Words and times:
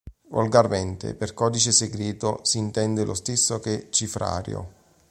Volgarmente, 0.29 1.13
per 1.13 1.35
"codice 1.35 1.71
segreto" 1.71 2.39
si 2.41 2.57
intende 2.57 3.05
lo 3.05 3.13
stesso 3.13 3.59
che 3.59 3.89
"cifrario". 3.91 4.69